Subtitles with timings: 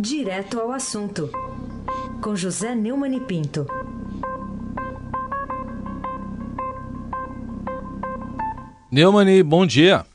[0.00, 1.28] Direto ao assunto,
[2.22, 3.66] com José Neumann e Pinto.
[8.92, 10.06] Neumann, bom dia.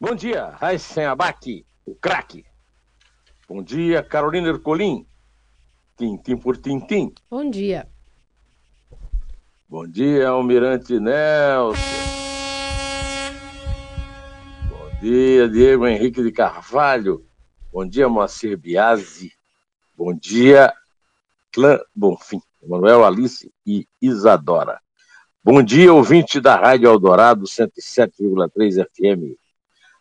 [0.00, 2.44] Bom dia, Raíssen Abac, o craque.
[3.48, 5.06] Bom dia, Carolina Ercolim,
[5.96, 7.14] tintim por tintim.
[7.30, 7.88] Bom dia.
[9.68, 11.80] Bom dia, Almirante Nelson.
[14.68, 17.29] Bom dia, Diego Henrique de Carvalho.
[17.72, 19.32] Bom dia, Moacir Biasi.
[19.96, 20.72] Bom dia,
[21.52, 24.80] Clã Bonfim, Manuel Alice e Isadora.
[25.42, 29.38] Bom dia, ouvinte da Rádio Eldorado 107,3 FM.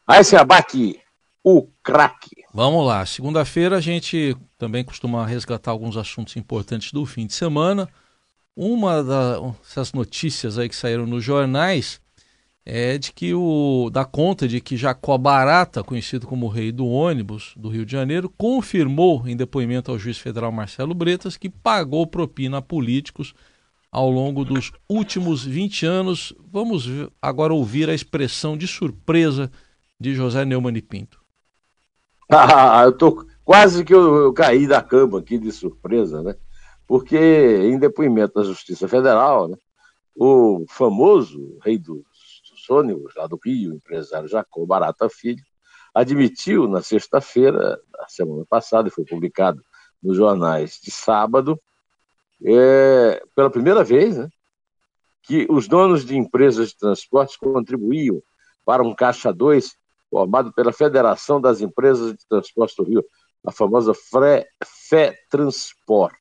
[0.07, 0.99] Aí se abaque
[1.43, 2.43] o craque.
[2.51, 3.05] Vamos lá.
[3.05, 7.87] Segunda-feira a gente também costuma resgatar alguns assuntos importantes do fim de semana.
[8.55, 12.01] Uma dessas notícias aí que saíram nos jornais
[12.65, 17.53] é de que o dá conta de que Jacó Barata, conhecido como rei do ônibus
[17.57, 22.57] do Rio de Janeiro, confirmou em depoimento ao juiz federal Marcelo Bretas que pagou propina
[22.57, 23.33] a políticos
[23.91, 26.33] ao longo dos últimos 20 anos.
[26.51, 26.87] Vamos
[27.21, 29.51] agora ouvir a expressão de surpresa
[29.99, 31.19] de José Neumann e Pinto.
[32.31, 36.35] Ah, eu tô quase que eu, eu caí da cama aqui de surpresa, né?
[36.85, 39.57] Porque em depoimento da Justiça Federal, né,
[40.15, 42.05] o famoso rei do
[42.69, 45.43] Sônio, lá do Rio, o empresário Jacó Barata Filho,
[45.91, 49.59] admitiu na sexta-feira, da semana passada, e foi publicado
[50.03, 51.59] nos jornais de sábado,
[52.45, 54.29] é, pela primeira vez, né,
[55.23, 58.21] que os donos de empresas de transportes contribuíam
[58.63, 59.75] para um Caixa 2
[60.07, 63.03] formado pela Federação das Empresas de Transporte do Rio,
[63.45, 63.93] a famosa
[64.63, 66.15] FETransport,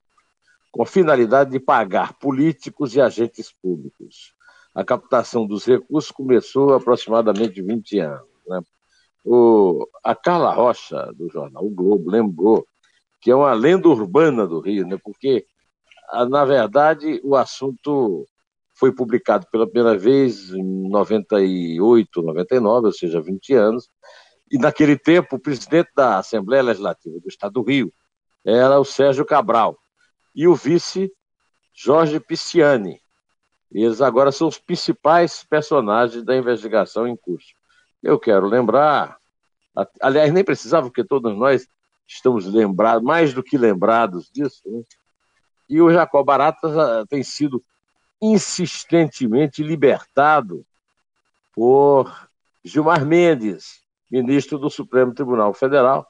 [0.73, 4.38] com a finalidade de pagar políticos e agentes públicos
[4.75, 8.29] a captação dos recursos começou há aproximadamente 20 anos.
[8.47, 8.61] Né?
[9.25, 12.67] O, a Carla Rocha, do jornal O Globo, lembrou
[13.21, 14.99] que é uma lenda urbana do Rio, né?
[15.03, 15.45] porque,
[16.31, 18.27] na verdade, o assunto
[18.79, 23.91] foi publicado pela primeira vez em 98, 99, ou seja, 20 anos,
[24.51, 27.93] e naquele tempo o presidente da Assembleia Legislativa do Estado do Rio
[28.47, 29.77] era o Sérgio Cabral,
[30.35, 31.13] e o vice
[31.75, 33.01] Jorge Pisciani,
[33.73, 37.55] eles agora são os principais personagens da investigação em curso.
[38.03, 39.17] Eu quero lembrar,
[40.01, 41.67] aliás, nem precisava, porque todos nós
[42.07, 44.83] estamos lembrados, mais do que lembrados disso, né?
[45.69, 47.63] e o Jacó Barata tem sido
[48.21, 50.65] insistentemente libertado
[51.55, 52.29] por
[52.65, 56.07] Gilmar Mendes, ministro do Supremo Tribunal Federal,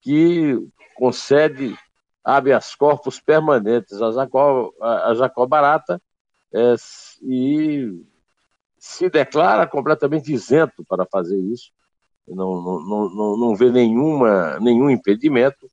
[0.00, 0.56] que
[0.94, 1.76] concede
[2.24, 6.00] habeas corpus permanentes a Jacó, a Jacó Barata
[6.52, 6.74] é,
[7.22, 8.02] e
[8.78, 11.70] se declara completamente isento para fazer isso,
[12.26, 15.68] não, não, não, não vê nenhuma, nenhum impedimento,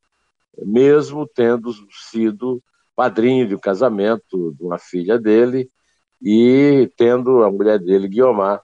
[0.57, 1.73] mesmo tendo
[2.11, 2.61] sido
[2.95, 5.69] padrinho de um casamento de uma filha dele
[6.21, 8.61] e tendo a mulher dele, Guiomar,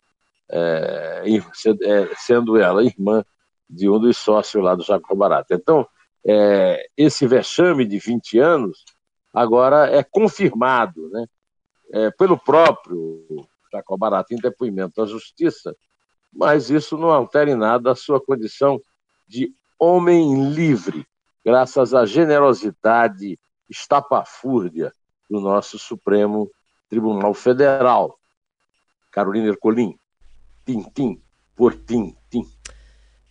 [0.51, 3.23] é, é sendo ela irmã
[3.69, 5.53] de um dos sócios lá do Jacob Barata.
[5.53, 5.87] Então,
[6.25, 8.83] é, esse vexame de 20 anos
[9.33, 11.25] agora é confirmado, né?
[11.91, 13.25] É, pelo próprio
[13.71, 15.75] Jacó Barata em depoimento à justiça,
[16.31, 18.79] mas isso não altera em nada a sua condição
[19.27, 21.05] de homem livre,
[21.43, 23.39] graças à generosidade
[23.69, 24.91] estapafúrdia
[25.29, 26.49] do nosso Supremo
[26.89, 28.17] Tribunal Federal.
[29.11, 29.97] Carolina Ercolim,
[30.65, 31.21] tintim
[31.55, 32.45] por tintim.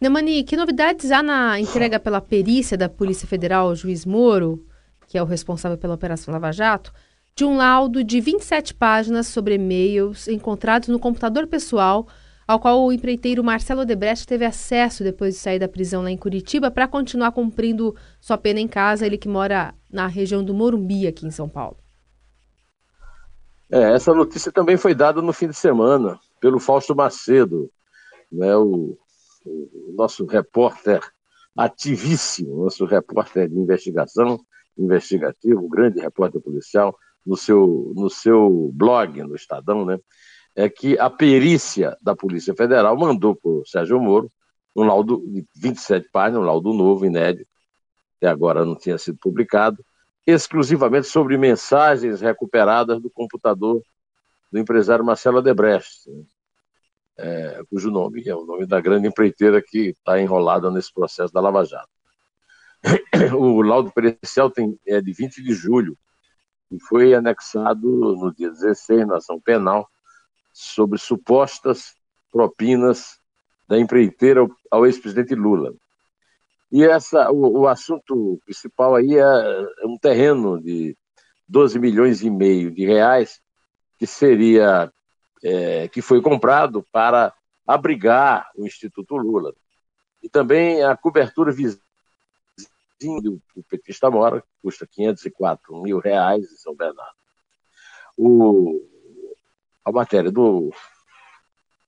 [0.01, 4.65] Neumani, que novidades há na entrega pela perícia da Polícia Federal ao juiz Moro,
[5.09, 6.93] que é o responsável pela Operação Lava Jato,
[7.39, 12.09] de um laudo de 27 páginas sobre e-mails encontrados no computador pessoal,
[12.49, 16.17] ao qual o empreiteiro Marcelo Debrecht teve acesso depois de sair da prisão lá em
[16.17, 21.07] Curitiba para continuar cumprindo sua pena em casa, ele que mora na região do Morumbi,
[21.07, 21.77] aqui em São Paulo.
[23.71, 27.71] É, essa notícia também foi dada no fim de semana pelo Fausto Macedo,
[28.33, 28.99] né, o,
[29.47, 31.01] o nosso repórter
[31.57, 34.41] ativíssimo, nosso repórter de investigação,
[34.77, 36.97] investigativo, grande repórter policial,
[37.29, 39.99] no seu, no seu blog, no Estadão, né,
[40.57, 44.33] é que a perícia da Polícia Federal mandou para o Sérgio Moro
[44.75, 47.51] um laudo de 27 páginas, um laudo novo, inédito,
[48.19, 49.85] que agora não tinha sido publicado,
[50.27, 53.83] exclusivamente sobre mensagens recuperadas do computador
[54.51, 56.25] do empresário Marcelo Debrecht, né,
[57.19, 61.41] é, cujo nome é o nome da grande empreiteira que está enrolada nesse processo da
[61.41, 61.91] Lava Jato.
[63.37, 65.99] O laudo pericial tem, é de 20 de julho
[66.71, 69.89] e foi anexado no dia 16 na ação penal
[70.53, 71.95] sobre supostas
[72.31, 73.19] propinas
[73.67, 75.75] da empreiteira ao ex-presidente Lula.
[76.71, 80.97] E essa, o, o assunto principal aí é, é um terreno de
[81.49, 83.41] 12 milhões e meio de reais
[83.99, 84.93] que seria
[85.43, 87.33] é, que foi comprado para
[87.67, 89.55] abrigar o Instituto Lula.
[90.23, 91.83] E também a cobertura vizinha
[93.01, 97.17] do o petista mora, que custa 504 mil reais em São Bernardo.
[98.17, 98.81] O,
[99.85, 100.73] a matéria do,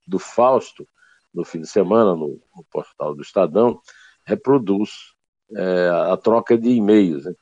[0.07, 0.87] do Fausto,
[1.33, 3.81] no fim de semana, no, no portal do Estadão,
[4.25, 5.13] reproduz
[5.55, 7.25] é, a troca de e-mails.
[7.25, 7.33] Né?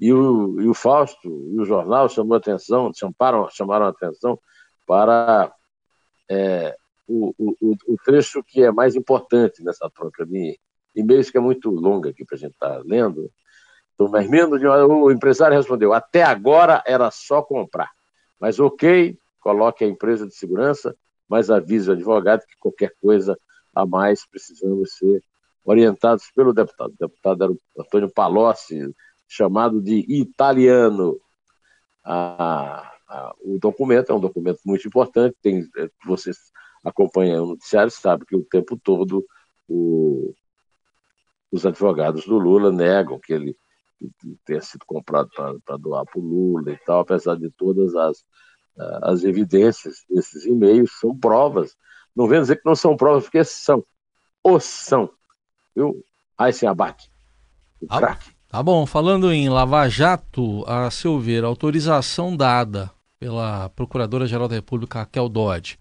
[0.00, 4.38] E, o, e o Fausto e o jornal chamou atenção, chamaram, chamaram atenção
[4.86, 5.52] para
[6.30, 6.76] é,
[7.06, 10.58] o, o, o trecho que é mais importante nessa troca de
[10.94, 13.30] e-mails, que é muito longa aqui para a gente estar tá lendo.
[13.94, 17.90] Então, mas menos de uma, o empresário respondeu: até agora era só comprar.
[18.40, 20.96] Mas ok, coloque a empresa de segurança,
[21.28, 23.38] mas avise o advogado que qualquer coisa
[23.74, 25.22] a mais precisamos ser
[25.64, 26.92] orientados pelo deputado.
[26.92, 28.94] O deputado era o Antônio Palocci,
[29.28, 31.20] chamado de italiano.
[32.04, 36.36] Ah, ah, o documento é um documento muito importante, tem, é, vocês
[36.84, 39.24] acompanham o noticiário, sabe que o tempo todo
[39.68, 40.34] o,
[41.50, 43.56] os advogados do Lula negam que ele
[44.44, 45.28] tenha sido comprado
[45.64, 48.24] para doar para o Lula e tal, apesar de todas as,
[49.02, 51.76] as evidências desses e-mails, são provas.
[52.14, 53.84] Não vem dizer que não são provas, porque são.
[54.42, 55.10] Ou são.
[55.74, 56.04] Viu?
[56.36, 57.10] Aí se abate.
[57.80, 58.30] O tá, craque.
[58.48, 65.00] Tá bom, falando em Lava Jato, a seu ver, autorização dada pela Procuradora-Geral da República,
[65.00, 65.78] Raquel Dodge,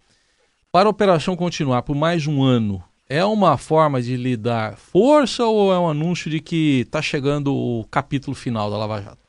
[0.72, 5.46] para a operação continuar por mais um ano, é uma forma de lhe dar força
[5.46, 9.28] ou é um anúncio de que está chegando o capítulo final da Lava Jato?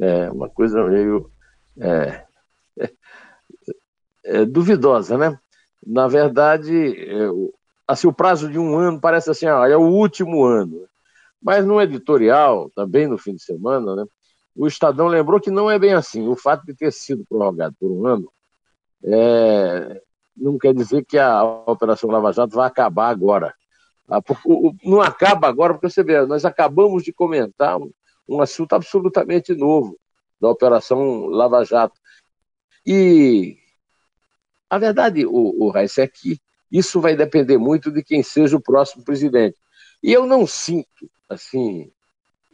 [0.00, 1.30] É uma coisa meio
[1.78, 2.24] é,
[2.78, 2.90] é,
[4.24, 5.38] é duvidosa, né?
[5.86, 7.28] Na verdade, é,
[7.86, 10.86] assim, o prazo de um ano parece assim, ah, é o último ano.
[11.42, 14.04] Mas no editorial, também no fim de semana, né,
[14.54, 16.26] o Estadão lembrou que não é bem assim.
[16.28, 18.30] O fato de ter sido prorrogado por um ano
[19.04, 20.02] é,
[20.40, 23.54] não quer dizer que a Operação Lava Jato vai acabar agora.
[24.08, 24.20] Ah,
[24.84, 27.78] não acaba agora, porque você vê, nós acabamos de comentar
[28.28, 29.96] um, assunto absolutamente novo
[30.40, 32.00] da Operação Lava Jato.
[32.84, 33.58] E
[34.68, 36.40] a verdade, o, o Raíssa, é que
[36.72, 39.58] isso vai depender muito de quem seja o próximo presidente.
[40.02, 41.92] E eu não sinto, assim,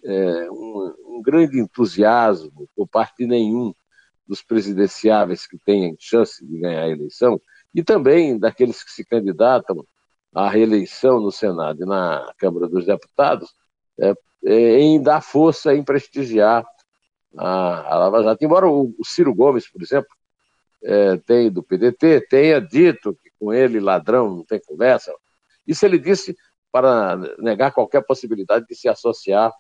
[0.04, 3.74] é, um, um, grande entusiasmo por parte nenhum
[4.26, 7.40] dos presidenciáveis que têm chance de ganhar a eleição
[7.76, 9.86] e também daqueles que se candidatam
[10.34, 13.52] à reeleição no Senado e na Câmara dos Deputados,
[14.00, 14.14] é,
[14.46, 16.66] é, em dar força, em prestigiar
[17.36, 18.42] a, a Lava Jato.
[18.42, 20.08] Embora o, o Ciro Gomes, por exemplo,
[20.82, 25.12] é, do PDT, tenha dito que com ele ladrão não tem conversa,
[25.66, 26.34] isso ele disse
[26.72, 29.52] para negar qualquer possibilidade de se associar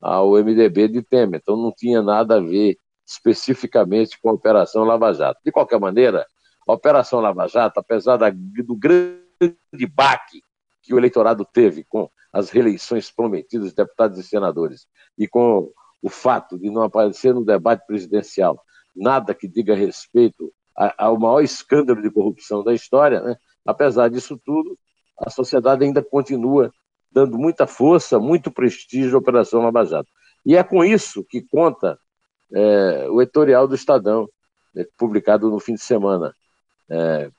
[0.00, 1.40] ao MDB de Temer.
[1.42, 5.40] Então não tinha nada a ver especificamente com a Operação Lava Jato.
[5.44, 6.24] De qualquer maneira,
[6.66, 10.42] a Operação Lava Jato, apesar da, do grande baque
[10.82, 14.86] que o eleitorado teve com as reeleições prometidas de deputados e senadores
[15.18, 15.70] e com
[16.02, 18.60] o fato de não aparecer no debate presidencial
[18.94, 20.52] nada que diga respeito
[20.98, 23.36] ao maior escândalo de corrupção da história, né?
[23.64, 24.78] apesar disso tudo,
[25.18, 26.70] a sociedade ainda continua
[27.10, 30.08] dando muita força, muito prestígio à Operação Lava Jato.
[30.44, 31.98] E é com isso que conta
[32.54, 34.28] é, o editorial do Estadão,
[34.74, 36.34] né, publicado no fim de semana.
[36.88, 37.30] É,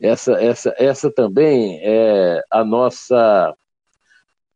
[0.00, 3.54] essa, essa, essa também é a nossa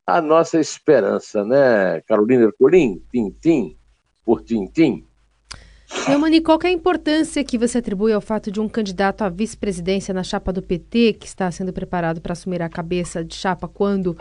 [0.05, 3.01] a nossa esperança, né, Carolina Ercolim?
[3.11, 3.77] Tintim
[4.25, 5.07] por tintim.
[6.09, 10.13] Eumani, qual é a importância que você atribui ao fato de um candidato à vice-presidência
[10.15, 14.17] na chapa do PT, que está sendo preparado para assumir a cabeça de chapa quando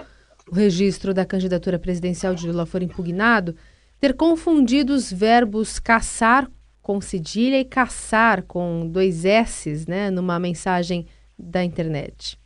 [0.52, 3.56] o registro da candidatura presidencial de Lula for impugnado,
[4.00, 6.50] ter confundido os verbos caçar
[6.82, 11.08] com cedilha e caçar com dois S's, né, numa mensagem
[11.38, 12.40] da internet.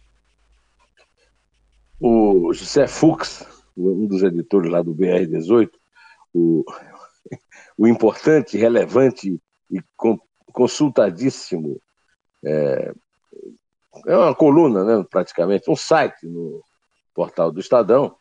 [2.00, 3.46] O José Fux,
[3.77, 5.70] um dos editores lá do BR-18,
[6.34, 6.63] o,
[7.77, 9.39] o importante, relevante
[9.72, 9.80] e
[10.51, 11.82] consultadíssimo,
[12.44, 12.94] é,
[14.06, 16.62] é uma coluna, né, praticamente, um site no
[17.13, 18.15] portal do Estadão,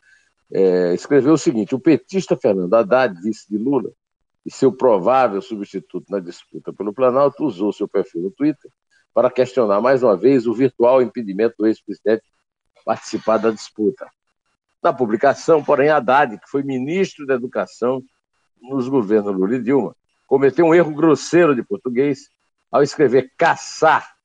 [0.51, 3.91] é, escreveu o seguinte: o petista Fernando Haddad, vice de Lula,
[4.45, 8.71] e seu provável substituto na disputa pelo Planalto, usou seu perfil no Twitter
[9.13, 12.23] para questionar mais uma vez o virtual impedimento do ex-presidente
[12.85, 14.07] participar da disputa.
[14.83, 18.03] Na publicação, porém, Haddad, que foi ministro da Educação
[18.61, 19.95] nos governos Lula e Dilma,
[20.27, 22.29] cometeu um erro grosseiro de português
[22.71, 24.15] ao escrever caçar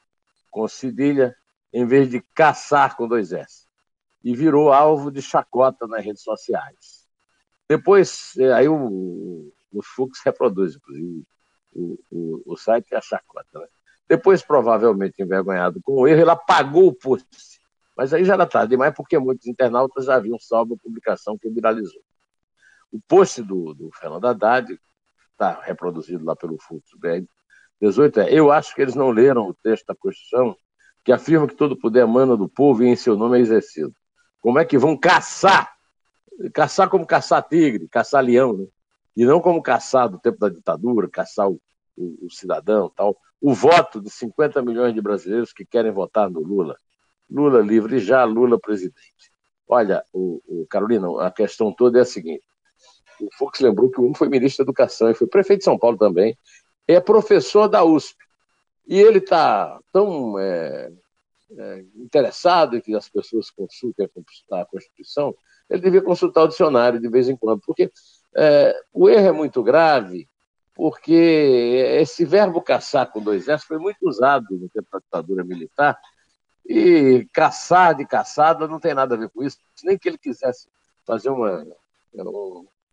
[0.50, 1.34] com cedilha
[1.72, 3.66] em vez de caçar com dois S.
[4.22, 7.06] e virou alvo de chacota nas redes sociais.
[7.68, 11.24] Depois, é, aí o, o Fux reproduz, inclusive,
[11.72, 13.58] o, o, o site é a chacota.
[13.58, 13.66] Né?
[14.08, 17.26] Depois, provavelmente envergonhado com o erro, ele apagou o post.
[17.96, 21.48] Mas aí já era tarde demais, porque muitos internautas já haviam salvo a publicação que
[21.50, 22.02] viralizou.
[22.90, 24.78] O post do, do Fernando Haddad,
[25.40, 27.24] está reproduzido lá pelo Fux BR
[27.80, 30.54] 18, é: Eu acho que eles não leram o texto da Constituição
[31.02, 33.94] que afirma que todo poder emana do povo e em seu nome é exercido.
[34.40, 35.72] Como é que vão caçar?
[36.52, 38.66] Caçar como caçar tigre, caçar leão, né?
[39.20, 41.60] E não como caçar do tempo da ditadura, caçar o,
[41.94, 43.14] o, o cidadão tal.
[43.38, 46.74] O voto de 50 milhões de brasileiros que querem votar no Lula.
[47.30, 49.30] Lula livre já, Lula presidente.
[49.68, 52.42] Olha, o, o Carolina, a questão toda é a seguinte.
[53.20, 55.78] O Fux lembrou que o um foi ministro da Educação e foi prefeito de São
[55.78, 56.34] Paulo também.
[56.88, 58.16] É professor da USP.
[58.88, 60.90] E ele está tão é,
[61.58, 64.08] é, interessado em que as pessoas consultem
[64.50, 65.36] a Constituição,
[65.68, 67.92] ele devia consultar o dicionário de vez em quando, porque
[68.37, 70.28] é, o erro é muito grave,
[70.75, 71.12] porque
[72.00, 75.99] esse verbo caçar com dois S foi muito usado no tempo da ditadura militar,
[76.66, 80.68] e caçar de caçada não tem nada a ver com isso, nem que ele quisesse
[81.04, 81.66] fazer uma.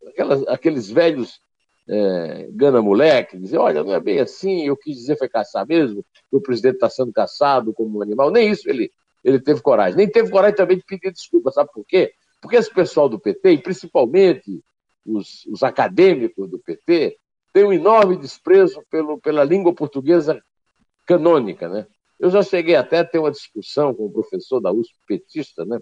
[0.08, 1.40] aquelas, aqueles velhos
[1.88, 6.04] é, gana moleque, dizer, olha, não é bem assim, eu quis dizer foi caçar mesmo,
[6.30, 8.32] que o presidente está sendo caçado como um animal.
[8.32, 8.92] Nem isso ele,
[9.24, 9.96] ele teve coragem.
[9.96, 12.12] Nem teve coragem também de pedir desculpa, sabe por quê?
[12.42, 14.62] Porque esse pessoal do PT, e principalmente
[15.08, 17.18] os, os acadêmicos do PT,
[17.54, 20.40] tem um enorme desprezo pelo, pela língua portuguesa
[21.06, 21.88] canônica, né?
[22.20, 25.66] Eu já cheguei até a ter uma discussão com o um professor da USP petista,
[25.66, 25.80] né?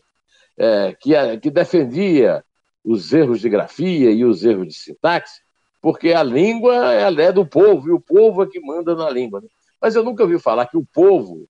[0.58, 2.44] É, que, que defendia
[2.84, 5.42] os erros de grafia e os erros de sintaxe,
[5.82, 9.42] porque a língua ela é do povo, e o povo é que manda na língua.
[9.42, 9.48] Né?
[9.82, 11.48] Mas eu nunca ouvi falar que o povo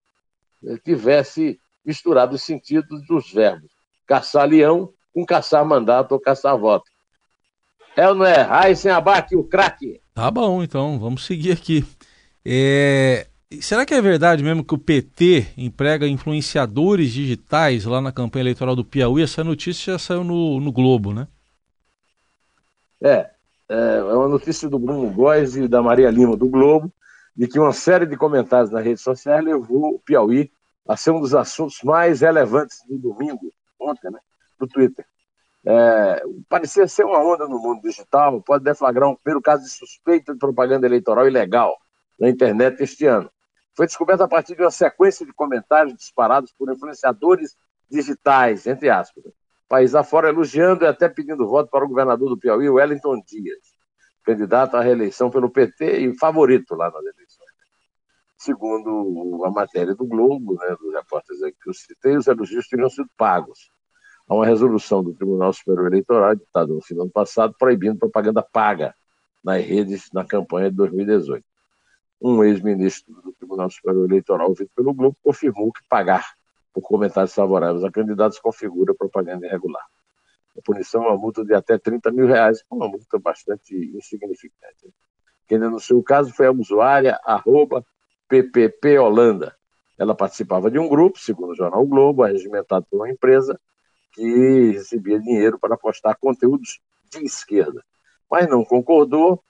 [0.65, 3.71] eh, tivesse misturado os sentidos dos verbos.
[4.07, 6.89] Caçar leão com caçar mandato ou caçar voto.
[7.95, 8.41] É ou não é?
[8.49, 10.01] Ai, sem abate, o craque.
[10.13, 11.85] Tá bom, então, vamos seguir aqui.
[12.45, 13.27] É...
[13.61, 18.75] Será que é verdade mesmo que o PT emprega influenciadores digitais lá na campanha eleitoral
[18.75, 19.23] do Piauí?
[19.23, 21.27] Essa notícia já saiu no, no Globo, né?
[23.01, 23.29] É,
[23.69, 26.91] é, é uma notícia do Bruno Góes e da Maria Lima, do Globo,
[27.35, 30.51] de que uma série de comentários nas redes sociais levou o Piauí
[30.87, 34.19] a ser um dos assuntos mais relevantes do domingo, ontem, né,
[34.59, 35.05] do Twitter.
[35.67, 40.33] É, parecia ser uma onda no mundo digital, pode deflagrar um primeiro caso de suspeita
[40.33, 41.75] de propaganda eleitoral ilegal
[42.19, 43.31] na internet este ano.
[43.75, 47.57] Foi descoberto a partir de uma sequência de comentários disparados por influenciadores
[47.89, 49.23] digitais, entre aspas,
[49.67, 53.75] país afora, elogiando e até pedindo voto para o governador do Piauí, Wellington Dias,
[54.23, 57.45] candidato à reeleição pelo PT e favorito lá nas eleições.
[58.37, 63.09] Segundo a matéria do Globo, né, dos repórteres que eu citei, os elogios teriam sido
[63.17, 63.71] pagos.
[64.27, 68.41] Há uma resolução do Tribunal Superior Eleitoral, editada no fim do ano passado, proibindo propaganda
[68.41, 68.95] paga
[69.43, 71.45] nas redes na campanha de 2018.
[72.19, 76.33] Um ex-ministro do Tribunal Superior Eleitoral, ouvido pelo Globo, confirmou que pagar
[76.73, 79.85] por comentários favoráveis a candidatos configura propaganda irregular.
[80.57, 84.91] A punição é uma multa de até 30 mil reais, uma multa bastante insignificante.
[85.47, 87.85] Quem denunciou o caso foi a usuária arroba
[88.27, 89.55] PPP Holanda.
[89.99, 93.59] Ela participava de um grupo, segundo o jornal Globo, arregimentado por uma empresa
[94.15, 96.79] que recebia dinheiro para postar conteúdos
[97.11, 97.83] de esquerda,
[98.31, 99.43] mas não concordou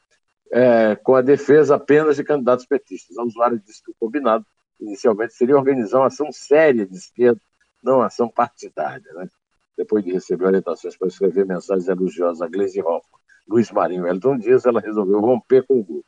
[0.52, 3.18] é, com a defesa apenas de candidatos petistas.
[3.18, 4.46] A usuária disse que o combinado
[4.80, 7.40] inicialmente seria organizar uma ação séria de esquerda,
[7.82, 9.14] não ação partidária.
[9.14, 9.30] Né?
[9.78, 14.38] Depois de receber orientações para escrever mensagens elogiosas a Gleisi Hoffmann, Luiz Marinho e Elton
[14.38, 16.08] Dias, ela resolveu romper com o grupo.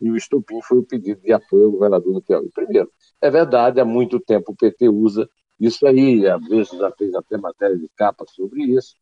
[0.00, 2.50] E o estupim foi o pedido de apoio ao governador do Piauí.
[2.52, 2.90] Primeiro,
[3.22, 7.36] é verdade, há muito tempo o PT usa isso aí, às vezes já fez até
[7.36, 8.96] matéria de capa sobre isso.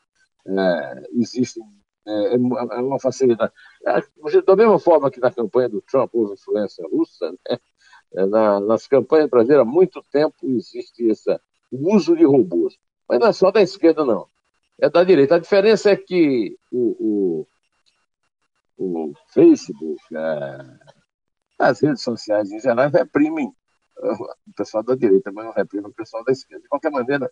[0.47, 1.61] É, existe
[2.07, 3.53] é, é uma facilidade.
[3.87, 4.01] É,
[4.43, 7.59] da mesma forma que na campanha do Trump houve influência russa, né?
[8.15, 11.41] É, na, nas campanhas brasileiras há muito tempo existe esse
[11.71, 12.77] uso de robôs.
[13.09, 14.27] Mas não é só da esquerda, não.
[14.79, 15.37] É da direita.
[15.37, 17.47] A diferença é que o,
[18.79, 20.59] o, o Facebook, é,
[21.59, 23.55] as redes sociais em geral, reprimem
[23.99, 26.63] o pessoal da direita, mas não reprimem o pessoal da esquerda.
[26.63, 27.31] De qualquer maneira,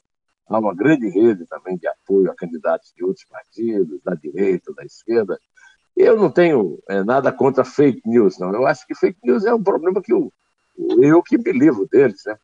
[0.48, 4.84] há uma grande rede também de apoio a candidatos de outros partidos, da direita, da
[4.84, 5.38] esquerda.
[5.96, 8.52] Eu não tenho é, nada contra fake news, não.
[8.52, 10.32] Eu acho que fake news é um problema que o,
[11.02, 12.38] eu que me livro deles, né?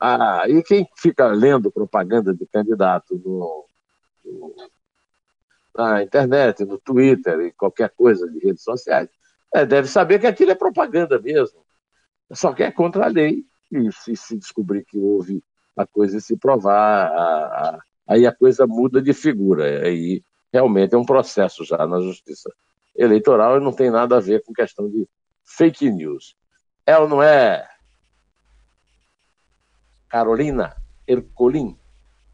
[0.00, 3.64] Ah, e quem fica lendo propaganda de candidato no,
[4.24, 4.54] no,
[5.74, 9.08] na internet, no Twitter e qualquer coisa de redes sociais,
[9.54, 11.60] é, deve saber que aquilo é propaganda mesmo.
[12.32, 13.44] Só que é contra a lei.
[13.70, 15.42] E se, se descobrir que houve
[15.76, 19.86] a coisa e se provar a, a aí a coisa muda de figura.
[19.86, 22.50] Aí realmente é um processo já na justiça
[22.96, 25.06] eleitoral e não tem nada a ver com questão de
[25.44, 26.34] fake news.
[26.86, 27.68] É ou não é?
[30.08, 30.74] Carolina
[31.06, 31.76] Ercolim,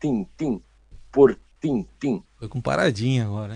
[0.01, 0.63] Tintim,
[1.11, 2.23] por Tintim.
[2.39, 3.55] Foi com paradinha agora.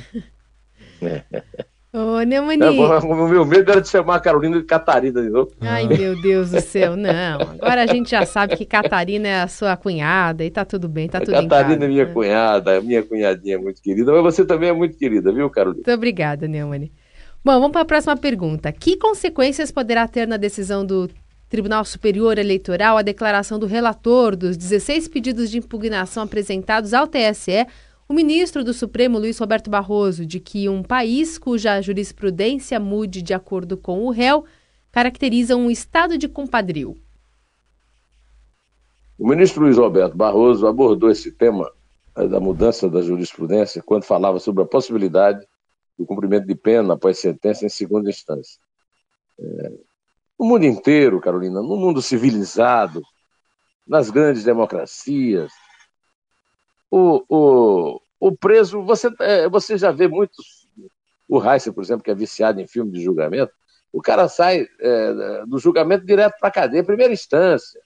[1.01, 1.25] É.
[1.91, 2.63] Ô, Neumani.
[2.63, 5.53] É, o meu medo era de chamar a Carolina de Catarina de novo.
[5.61, 7.41] Ai, meu Deus do céu, não.
[7.41, 11.09] Agora a gente já sabe que Catarina é a sua cunhada e tá tudo bem,
[11.09, 11.49] tá tudo bem.
[11.49, 12.13] Catarina é minha né?
[12.13, 15.83] cunhada, minha cunhadinha é muito querida, mas você também é muito querida, viu, Carolina?
[15.85, 16.93] Muito obrigada, Neumani.
[17.43, 18.71] Bom, vamos para a próxima pergunta.
[18.71, 21.09] Que consequências poderá ter na decisão do
[21.49, 27.67] Tribunal Superior Eleitoral a declaração do relator dos 16 pedidos de impugnação apresentados ao TSE
[28.09, 33.35] o ministro do Supremo, Luiz Roberto Barroso, de que um país cuja jurisprudência mude de
[33.35, 34.47] acordo com o réu
[34.91, 36.97] caracteriza um estado de compadrio.
[39.19, 41.71] O ministro Luiz Roberto Barroso abordou esse tema
[42.17, 45.47] eh, da mudança da jurisprudência quando falava sobre a possibilidade
[45.99, 48.59] do cumprimento de pena após sentença em segunda instância.
[49.39, 49.73] É,
[50.39, 53.03] no mundo inteiro, Carolina, no mundo civilizado,
[53.87, 55.53] nas grandes democracias,
[56.91, 60.69] o, o, o preso, você, é, você já vê muitos.
[61.29, 63.53] O Heisen, por exemplo, que é viciado em filme de julgamento,
[63.93, 67.81] o cara sai é, do julgamento direto para a cadeia, primeira instância.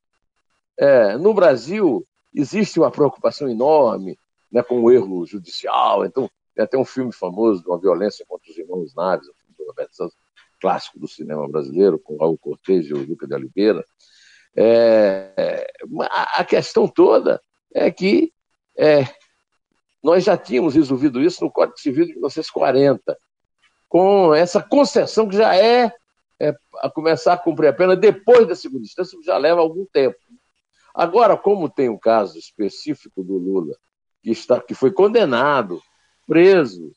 [0.77, 4.17] É, no Brasil, existe uma preocupação enorme
[4.51, 6.05] né, com o erro judicial.
[6.05, 9.55] Então, tem até um filme famoso de uma violência contra os irmãos Naves, um filme
[9.57, 10.17] do Roberto Santos,
[10.61, 13.85] clássico do cinema brasileiro, com Raul Cortez e o Luca de Oliveira.
[14.57, 15.67] É,
[16.11, 17.43] a questão toda
[17.75, 18.33] é que
[18.77, 19.07] é,
[20.03, 23.17] nós já tínhamos resolvido isso no Código Civil de 1940,
[23.89, 25.93] com essa concessão que já é,
[26.41, 29.85] é a começar a cumprir a pena depois da segunda instância, que já leva algum
[29.87, 30.19] tempo.
[30.95, 33.75] Agora, como tem um caso específico do Lula,
[34.23, 35.81] que, está, que foi condenado,
[36.27, 36.93] preso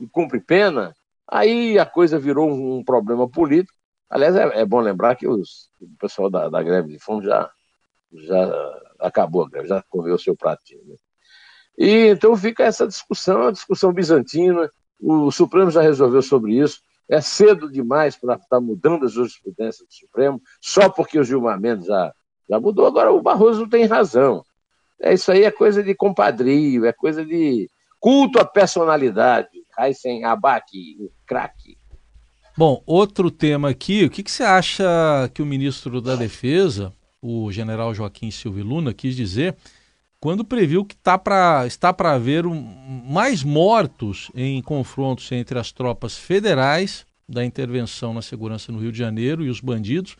[0.00, 0.94] e cumpre pena,
[1.26, 3.78] aí a coisa virou um, um problema político.
[4.08, 7.50] Aliás, é, é, bom lembrar que os, o pessoal da, da greve de fome já,
[8.12, 10.84] já acabou a greve, já comeu o seu pratinho.
[10.84, 10.96] Né?
[11.78, 14.70] E então fica essa discussão, a discussão bizantina.
[15.00, 16.80] O Supremo já resolveu sobre isso.
[17.08, 21.86] É cedo demais para estar mudando a jurisprudência do Supremo, só porque o Gilmar Mendes
[21.86, 22.12] já,
[22.48, 22.86] já mudou.
[22.86, 24.44] Agora o Barroso tem razão.
[25.00, 29.48] É, isso aí é coisa de compadrio, é coisa de culto à personalidade.
[29.78, 31.78] Heisen Abac, o craque.
[32.56, 34.84] Bom, outro tema aqui, o que, que você acha
[35.32, 39.56] que o ministro da Defesa, o general Joaquim Silva Luna, quis dizer
[40.20, 42.52] quando previu que tá pra, está para haver um,
[43.08, 48.98] mais mortos em confrontos entre as tropas federais da intervenção na segurança no Rio de
[48.98, 50.16] Janeiro e os bandidos,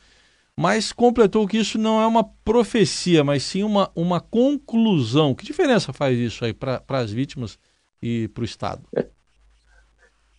[0.56, 5.34] mas completou que isso não é uma profecia, mas sim uma, uma conclusão.
[5.34, 7.58] Que diferença faz isso aí para as vítimas
[8.02, 8.82] e para o Estado?
[8.94, 9.06] É.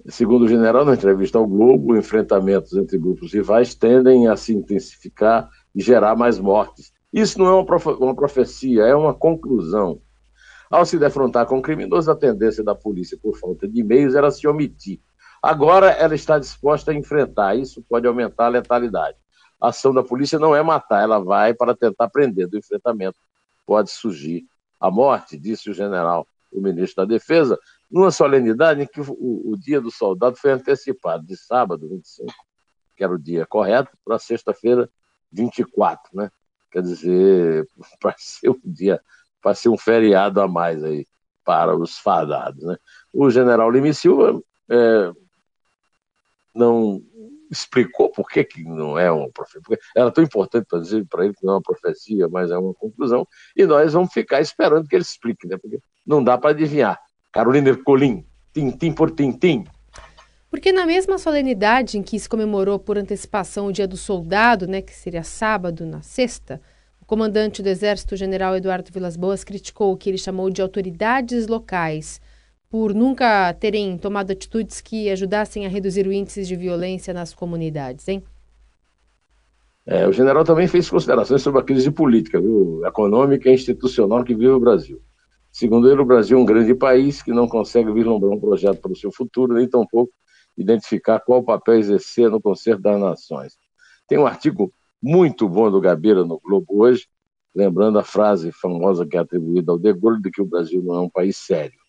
[0.08, 5.48] Segundo o general, na entrevista ao Globo, enfrentamentos entre grupos rivais tendem a se intensificar
[5.76, 10.02] e gerar mais mortes isso não é uma, profe uma profecia, é uma conclusão.
[10.70, 14.32] Ao se defrontar com o criminoso, a tendência da polícia, por falta de meios, era
[14.32, 15.02] se omitir.
[15.44, 17.56] Agora ela está disposta a enfrentar.
[17.56, 19.18] Isso pode aumentar a letalidade.
[19.60, 22.48] A ação da polícia não é matar, ela vai para tentar prender.
[22.48, 23.18] Do enfrentamento
[23.66, 24.46] pode surgir
[24.80, 29.56] a morte, disse o general, o ministro da Defesa, numa solenidade em que o, o
[29.58, 32.32] dia do soldado foi antecipado de sábado, 25,
[32.96, 34.90] que era o dia correto, para sexta-feira,
[35.32, 36.32] 24, né?
[36.72, 37.68] Quer dizer,
[38.00, 39.02] para ser um dia,
[39.42, 41.06] para ser um feriado a mais aí
[41.44, 42.64] para os fadados.
[42.64, 42.78] Né?
[43.14, 45.12] O general Lime Silva é,
[46.54, 47.02] não
[47.50, 49.78] explicou por que, que não é uma profecia.
[49.96, 52.74] Era tão importante para dizer para ele que não é uma profecia, mas é uma
[52.74, 53.28] conclusão.
[53.56, 55.58] E nós vamos ficar esperando que ele explique, né?
[55.58, 57.00] porque não dá para adivinhar.
[57.32, 59.66] Carolina Ercolim, tintim por tintim,
[60.52, 64.82] porque na mesma solenidade em que se comemorou por antecipação o Dia do Soldado, né,
[64.82, 66.62] que seria sábado, na sexta,
[67.00, 71.48] o comandante do Exército, General Eduardo Vilas Boas, criticou o que ele chamou de autoridades
[71.48, 72.20] locais
[72.70, 78.08] por nunca terem tomado atitudes que ajudassem a reduzir o índice de violência nas comunidades,
[78.10, 78.22] hein?
[79.86, 84.36] É, o general também fez considerações sobre a crise política, viu, econômica e institucional que
[84.36, 85.02] vive o Brasil.
[85.50, 88.92] Segundo ele, o Brasil é um grande país que não consegue vislumbrar um projeto para
[88.92, 90.14] o seu futuro, nem tampouco
[90.58, 93.58] identificar qual papel exercer no Concerto das Nações.
[94.08, 97.08] Tem um artigo muito bom do Gabeira no Globo hoje,
[97.56, 100.96] lembrando a frase famosa que é atribuída ao De Gaulle de que o Brasil não
[100.96, 101.80] é um país sério.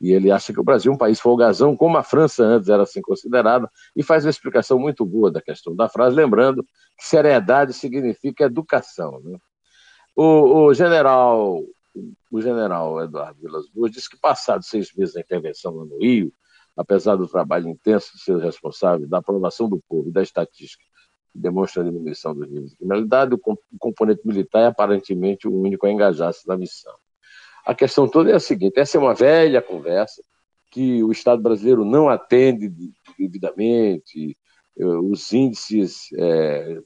[0.00, 2.82] E ele acha que o Brasil é um país folgazão, como a França antes era
[2.82, 6.62] assim considerada, e faz uma explicação muito boa da questão da frase, lembrando
[6.98, 9.20] que seriedade significa educação.
[9.20, 9.38] Né?
[10.14, 11.62] O, o general
[12.30, 16.32] o general Eduardo Vilas Boas disse que, passados seis meses da intervenção no Rio,
[16.76, 20.84] apesar do trabalho intenso de seus responsáveis, da aprovação do povo e da estatística
[21.32, 25.86] que demonstra a diminuição do nível de criminalidade, o componente militar é aparentemente o único
[25.86, 26.94] a engajar-se na missão.
[27.64, 30.22] A questão toda é a seguinte: essa é uma velha conversa
[30.70, 32.68] que o Estado brasileiro não atende
[33.16, 34.36] devidamente,
[34.76, 36.80] eh, os índices é,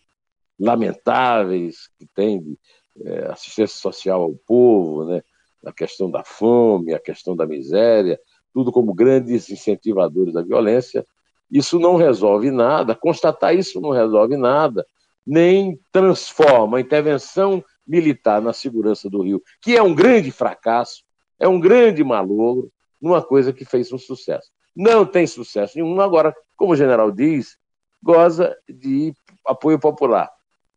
[0.59, 2.59] lamentáveis que tem de
[3.05, 5.23] é, assistência social ao povo, né?
[5.65, 8.21] a questão da fome, a questão da miséria,
[8.53, 11.05] tudo como grandes incentivadores da violência.
[11.51, 14.87] Isso não resolve nada, constatar isso não resolve nada,
[15.27, 21.03] nem transforma a intervenção militar na segurança do Rio, que é um grande fracasso,
[21.39, 24.51] é um grande malogro, numa coisa que fez um sucesso.
[24.75, 26.01] Não tem sucesso nenhum.
[26.01, 27.57] Agora, como o general diz,
[28.03, 29.15] goza de
[29.47, 30.31] apoio popular.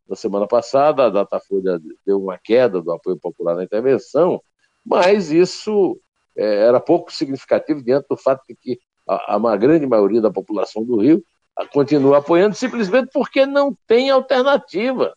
[0.07, 4.41] Na semana passada, a Datafolha deu uma queda do apoio popular na intervenção,
[4.86, 5.99] mas isso
[6.41, 10.84] é, era pouco significativo diante do fato de que a, a grande maioria da população
[10.84, 11.23] do Rio
[11.71, 15.13] continua apoiando simplesmente porque não tem alternativa.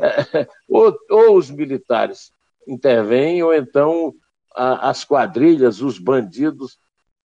[0.00, 2.32] É, ou, ou, os militares
[2.68, 4.14] intervêm, ou então
[4.54, 6.78] a, as quadrilhas, os bandidos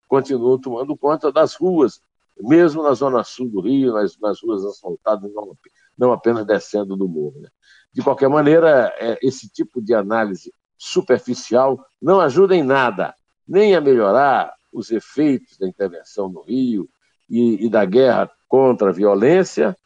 [0.08, 2.00] continuam tomando conta das ruas,
[2.40, 5.58] mesmo na zona sul do Rio, nas, nas ruas asfaltadas, não,
[5.98, 7.42] não apenas descendo do morro.
[7.42, 7.50] Né?
[7.92, 13.14] De qualquer maneira, é, esse tipo de análise superficial não ajuda em nada,
[13.48, 16.90] nem a melhorar os efeitos da intervenção no Rio
[17.30, 19.78] e, e da guerra contra a violência,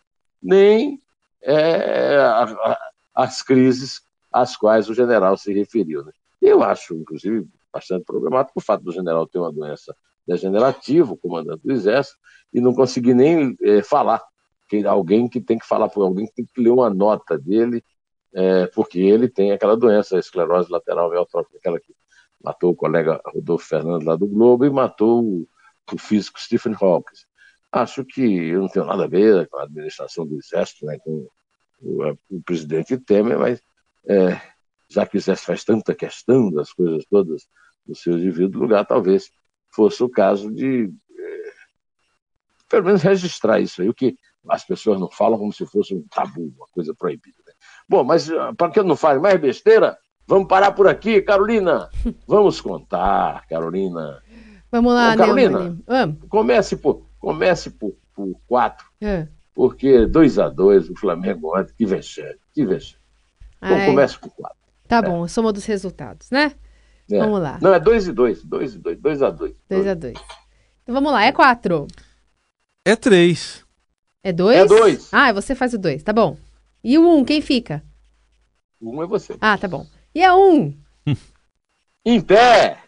[0.41, 1.01] nem
[1.41, 2.77] é, a, a,
[3.15, 6.03] as crises às quais o general se referiu.
[6.03, 6.11] Né?
[6.41, 9.95] Eu acho, inclusive, bastante problemático o fato do general ter uma doença
[10.27, 12.17] degenerativa, o comandante do Exército,
[12.53, 14.21] e não conseguir nem é, falar
[14.67, 17.83] que alguém que tem que falar alguém que tem que ler uma nota dele,
[18.33, 21.95] é, porque ele tem aquela doença, a esclerose lateral amiotrófica, aquela que
[22.43, 25.47] matou o colega Rodolfo Fernandes lá do Globo e matou o,
[25.91, 27.15] o físico Stephen Hawking.
[27.71, 31.27] Acho que eu não tenho nada a ver com a administração do Exército, né, com
[31.81, 33.61] o, o presidente Temer, mas
[34.07, 34.39] é,
[34.89, 37.47] já que o Exército faz tanta questão das coisas todas
[37.85, 39.31] no seu devido lugar, talvez
[39.69, 41.51] fosse o caso de, é,
[42.69, 44.17] pelo menos, registrar isso aí, o que
[44.49, 47.37] as pessoas não falam como se fosse um tabu, uma coisa proibida.
[47.45, 47.53] Né?
[47.87, 49.97] Bom, mas ah, para que não fale mais besteira,
[50.27, 51.89] vamos parar por aqui, Carolina.
[52.27, 54.21] Vamos contar, Carolina.
[54.71, 55.77] Vamos lá, Bom, Carolina.
[55.87, 56.17] Vamos.
[56.29, 58.85] Comece por, comece por, por quatro.
[59.01, 59.27] É.
[59.53, 63.01] Porque 2 a 2 o Flamengo ontem, que vexame, que vexame.
[63.61, 64.57] Bom, comece por quatro.
[64.87, 65.01] Tá é.
[65.01, 66.51] bom, soma dos resultados, né?
[67.09, 67.19] É.
[67.19, 67.57] Vamos lá.
[67.61, 68.43] Não, é 2 e 2.
[68.43, 68.99] 2 e 2.
[68.99, 69.55] 2 a 2.
[69.69, 70.13] 2 a 2.
[70.83, 71.87] Então vamos lá, é 4.
[72.85, 73.67] É 3.
[74.27, 74.57] É dois?
[74.57, 75.09] É dois.
[75.13, 76.37] Ah, você faz o dois, tá bom.
[76.83, 77.81] E o um, quem fica?
[78.77, 79.37] O um é você.
[79.39, 79.87] Ah, tá bom.
[80.17, 80.73] E é um?
[82.03, 82.79] em pé!